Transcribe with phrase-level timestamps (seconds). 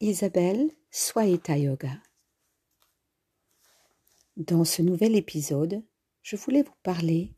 [0.00, 2.00] Isabelle Swaita Yoga.
[4.36, 5.82] Dans ce nouvel épisode,
[6.22, 7.34] je voulais vous parler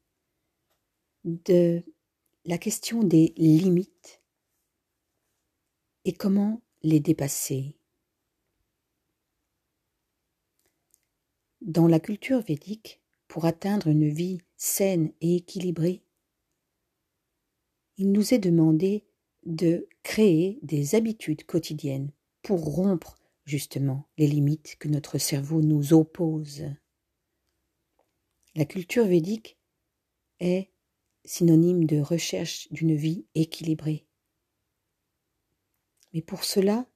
[1.25, 1.83] de
[2.45, 4.21] la question des limites
[6.05, 7.79] et comment les dépasser.
[11.63, 16.05] Dans la culture védique, pour atteindre une vie saine et équilibrée,
[17.97, 19.07] il nous est demandé
[19.47, 22.13] de créer des habitudes quotidiennes
[22.43, 26.65] pour rompre justement les limites que notre cerveau nous oppose.
[28.55, 29.59] La culture védique
[30.41, 30.71] est
[31.25, 34.07] synonyme de recherche d'une vie équilibrée.
[36.13, 36.87] Mais pour cela,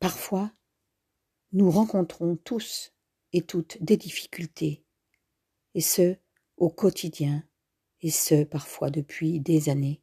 [0.00, 0.52] parfois,
[1.52, 2.92] nous rencontrons tous
[3.32, 4.84] et toutes des difficultés,
[5.74, 6.16] et ce,
[6.56, 7.44] au quotidien,
[8.00, 10.02] et ce, parfois depuis des années.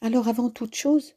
[0.00, 1.16] Alors avant toute chose,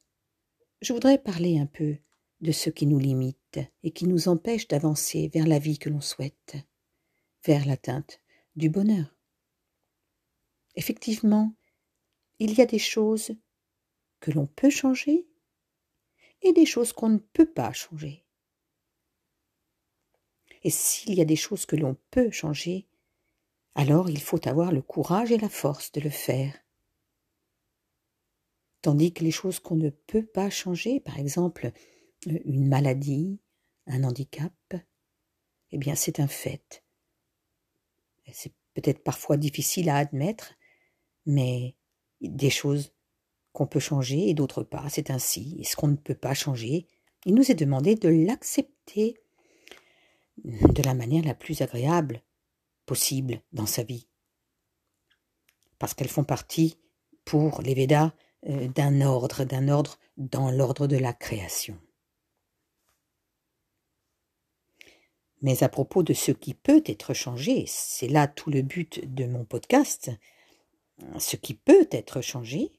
[0.81, 1.97] je voudrais parler un peu
[2.41, 6.01] de ce qui nous limite et qui nous empêche d'avancer vers la vie que l'on
[6.01, 6.55] souhaite,
[7.45, 8.21] vers l'atteinte
[8.55, 9.15] du bonheur.
[10.75, 11.55] Effectivement,
[12.39, 13.35] il y a des choses
[14.19, 15.27] que l'on peut changer
[16.43, 18.23] et des choses qu'on ne peut pas changer.
[20.63, 22.87] Et s'il y a des choses que l'on peut changer,
[23.73, 26.53] alors il faut avoir le courage et la force de le faire
[28.81, 31.71] Tandis que les choses qu'on ne peut pas changer, par exemple
[32.27, 33.39] euh, une maladie,
[33.87, 34.53] un handicap,
[35.71, 36.83] eh bien c'est un fait.
[38.31, 40.53] C'est peut-être parfois difficile à admettre,
[41.25, 41.75] mais
[42.21, 42.93] des choses
[43.53, 45.57] qu'on peut changer et d'autres pas, c'est ainsi.
[45.59, 46.87] Et ce qu'on ne peut pas changer,
[47.25, 49.17] il nous est demandé de l'accepter
[50.43, 52.21] de la manière la plus agréable
[52.85, 54.07] possible dans sa vie.
[55.79, 56.77] Parce qu'elles font partie,
[57.25, 61.79] pour les Védas, d'un ordre, d'un ordre dans l'ordre de la création.
[65.41, 69.25] Mais à propos de ce qui peut être changé, c'est là tout le but de
[69.25, 70.11] mon podcast,
[71.19, 72.71] ce qui peut être changé,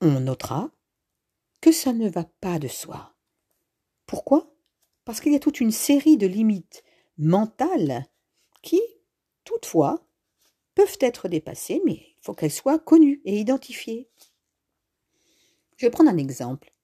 [0.00, 0.70] on notera
[1.60, 3.14] que ça ne va pas de soi.
[4.06, 4.52] Pourquoi?
[5.04, 6.82] Parce qu'il y a toute une série de limites
[7.18, 8.06] mentales
[8.62, 8.80] qui,
[9.44, 10.04] toutefois,
[10.74, 14.08] peuvent être dépassées, mais il faut qu'elles soient connues et identifiées.
[15.76, 16.74] Je vais prendre un exemple.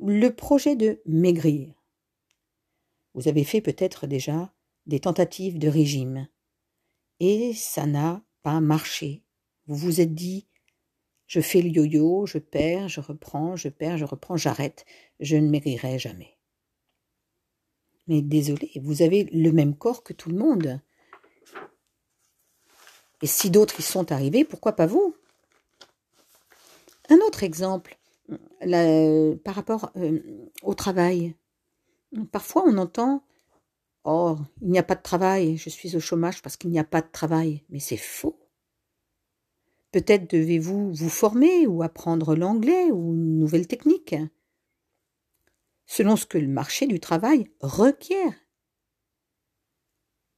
[0.00, 1.74] Le projet de maigrir.
[3.14, 4.52] Vous avez fait peut-être déjà
[4.86, 6.28] des tentatives de régime
[7.20, 9.24] et ça n'a pas marché.
[9.66, 10.48] Vous vous êtes dit
[11.26, 14.86] je fais le yo-yo, je perds, je reprends, je perds, je reprends, j'arrête,
[15.20, 16.38] je ne maigrirai jamais.
[18.06, 20.80] Mais désolé, vous avez le même corps que tout le monde.
[23.22, 25.14] Et si d'autres y sont arrivés, pourquoi pas vous?
[27.10, 27.98] Un autre exemple,
[29.44, 30.20] par rapport euh,
[30.62, 31.34] au travail.
[32.32, 33.22] Parfois on entend
[34.04, 36.84] Oh, il n'y a pas de travail, je suis au chômage parce qu'il n'y a
[36.84, 37.64] pas de travail.
[37.68, 38.38] Mais c'est faux.
[39.92, 44.14] Peut-être devez-vous vous former ou apprendre l'anglais ou une nouvelle technique.
[45.86, 48.34] Selon ce que le marché du travail requiert.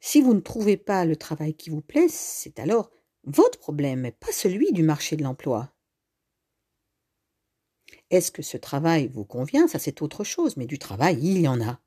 [0.00, 2.90] Si vous ne trouvez pas le travail qui vous plaît, c'est alors
[3.24, 5.72] votre problème, pas celui du marché de l'emploi.
[8.10, 9.68] Est-ce que ce travail vous convient?
[9.68, 11.80] Ça, c'est autre chose, mais du travail, il y en a.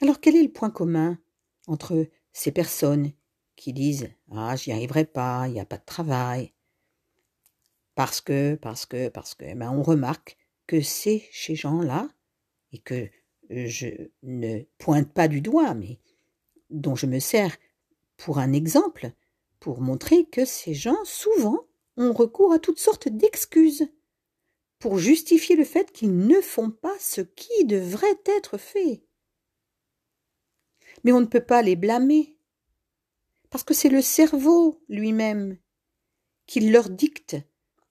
[0.00, 1.18] Alors, quel est le point commun
[1.66, 3.12] entre ces personnes
[3.54, 6.52] qui disent Ah, j'y arriverai pas, il n'y a pas de travail
[7.94, 10.36] Parce que, parce que, parce que, ben, on remarque
[10.66, 12.08] que c'est ces gens-là,
[12.72, 13.08] et que
[13.50, 13.88] je
[14.22, 15.98] ne pointe pas du doigt, mais
[16.70, 17.56] dont je me sers
[18.16, 19.12] pour un exemple,
[19.60, 23.88] pour montrer que ces gens, souvent, ont recours à toutes sortes d'excuses
[24.78, 29.02] pour justifier le fait qu'ils ne font pas ce qui devrait être fait.
[31.04, 32.36] Mais on ne peut pas les blâmer,
[33.50, 35.58] parce que c'est le cerveau lui-même
[36.46, 37.36] qui leur dicte,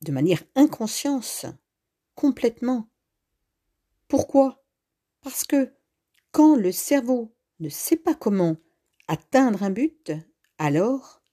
[0.01, 1.45] de manière inconsciente,
[2.13, 2.89] complètement.
[4.07, 4.64] Pourquoi?
[5.25, 5.73] Parce que
[6.31, 8.57] quand le cerveau ne sait pas comment
[9.07, 10.11] atteindre un but,
[10.59, 11.23] alors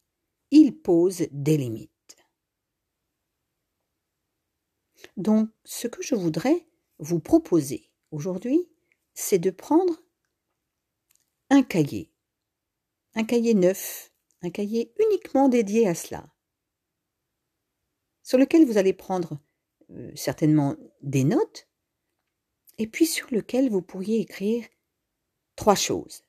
[0.50, 2.16] il pose des limites.
[5.18, 6.66] Donc, ce que je voudrais
[7.00, 8.66] vous proposer aujourd'hui,
[9.12, 10.02] c'est de prendre
[11.50, 12.10] un cahier,
[13.14, 14.10] un cahier neuf,
[14.40, 16.32] un cahier uniquement dédié à cela,
[18.22, 19.38] sur lequel vous allez prendre
[19.90, 21.68] euh, certainement des notes,
[22.82, 24.66] et puis sur lequel vous pourriez écrire
[25.54, 26.24] trois choses.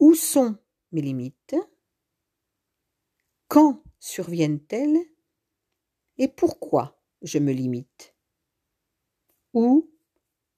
[0.00, 0.58] Où sont
[0.90, 1.54] mes limites?
[3.46, 4.98] Quand surviennent-elles?
[6.18, 8.16] Et pourquoi je me limite?
[9.54, 9.94] Où,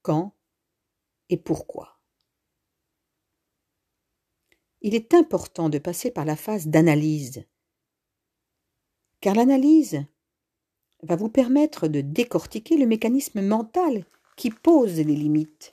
[0.01, 0.35] quand
[1.29, 2.01] et pourquoi?
[4.81, 7.45] Il est important de passer par la phase d'analyse,
[9.21, 10.03] car l'analyse
[11.03, 14.07] va vous permettre de décortiquer le mécanisme mental
[14.43, 15.73] qui pose les limites.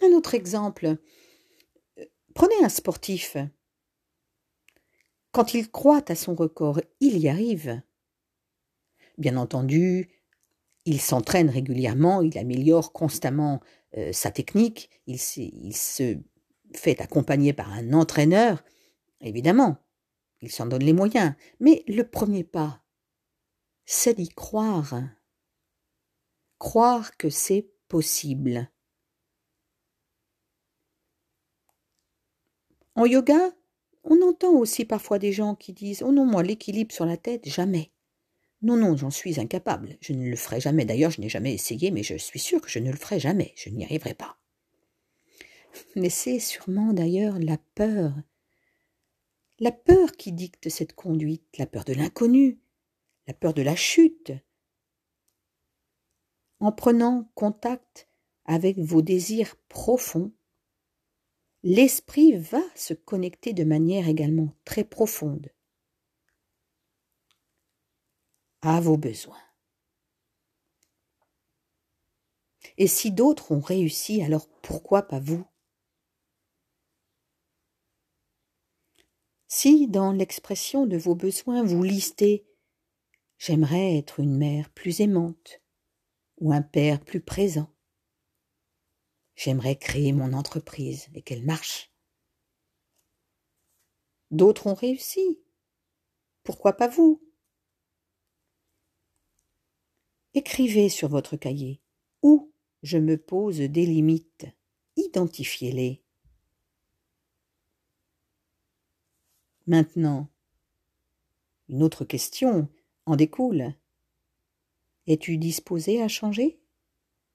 [0.00, 0.98] Un autre exemple.
[2.32, 3.36] Prenez un sportif.
[5.32, 7.82] Quand il croit à son record, il y arrive.
[9.18, 10.08] Bien entendu,
[10.84, 13.60] il s'entraîne régulièrement, il améliore constamment
[13.96, 16.18] euh, sa technique, il, il se
[16.72, 18.62] fait accompagner par un entraîneur,
[19.20, 19.78] évidemment,
[20.40, 22.84] il s'en donne les moyens, mais le premier pas,
[23.86, 24.94] c'est d'y croire.
[26.58, 28.70] Croire que c'est possible.
[32.94, 33.52] En yoga,
[34.04, 37.46] on entend aussi parfois des gens qui disent Oh non, moi, l'équilibre sur la tête,
[37.48, 37.90] jamais.
[38.62, 39.98] Non, non, j'en suis incapable.
[40.00, 40.86] Je ne le ferai jamais.
[40.86, 43.52] D'ailleurs, je n'ai jamais essayé, mais je suis sûr que je ne le ferai jamais.
[43.56, 44.38] Je n'y arriverai pas.
[45.94, 48.14] Mais c'est sûrement d'ailleurs la peur.
[49.58, 52.58] La peur qui dicte cette conduite, la peur de l'inconnu,
[53.26, 54.32] la peur de la chute.
[56.66, 58.08] En prenant contact
[58.44, 60.32] avec vos désirs profonds,
[61.62, 65.52] l'esprit va se connecter de manière également très profonde
[68.62, 69.38] à vos besoins.
[72.78, 75.46] Et si d'autres ont réussi, alors pourquoi pas vous?
[79.46, 82.44] Si, dans l'expression de vos besoins, vous listez
[83.38, 85.60] J'aimerais être une mère plus aimante
[86.38, 87.70] ou un père plus présent,
[89.36, 91.92] J'aimerais créer mon entreprise et qu'elle marche.
[94.30, 95.38] D'autres ont réussi.
[96.42, 97.22] Pourquoi pas vous?
[100.32, 101.82] Écrivez sur votre cahier
[102.22, 102.50] où
[102.82, 104.46] je me pose des limites.
[104.96, 106.02] Identifiez-les.
[109.66, 110.30] Maintenant,
[111.68, 112.68] une autre question
[113.04, 113.74] en découle.
[115.06, 116.58] Es-tu disposé à changer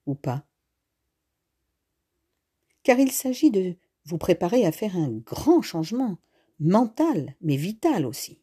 [0.06, 0.46] ou pas?
[2.84, 3.76] Car il s'agit de
[4.06, 6.18] vous préparer à faire un grand changement,
[6.60, 8.42] mental, mais vital aussi.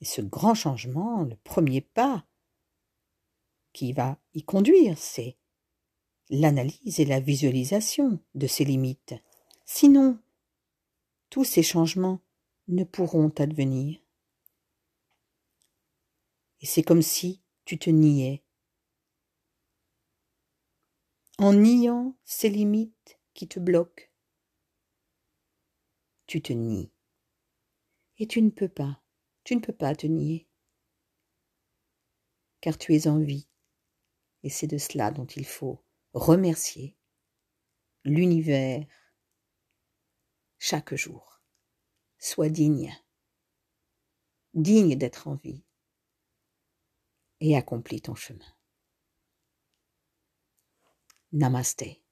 [0.00, 2.26] Et ce grand changement, le premier pas
[3.72, 5.36] qui va y conduire, c'est
[6.28, 9.14] l'analyse et la visualisation de ces limites.
[9.64, 10.18] Sinon,
[11.30, 12.20] tous ces changements
[12.68, 14.00] ne pourront advenir.
[16.60, 18.44] Et c'est comme si tu te niais
[21.38, 24.04] en niant ces limites qui te bloquent.
[26.28, 26.92] Tu te nies.
[28.18, 29.02] Et tu ne peux pas,
[29.42, 30.48] tu ne peux pas te nier.
[32.60, 33.48] Car tu es en vie.
[34.44, 36.96] Et c'est de cela dont il faut remercier
[38.04, 38.86] l'univers
[40.58, 41.42] chaque jour.
[42.18, 42.96] Sois digne,
[44.54, 45.65] digne d'être en vie
[47.40, 48.44] et accomplis ton chemin.
[51.32, 52.05] Namaste.